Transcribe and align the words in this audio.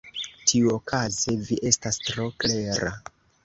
Tiuokaze, 0.51 1.37
vi 1.51 1.59
estas 1.75 2.03
tro 2.09 2.29
klera. 2.43 2.95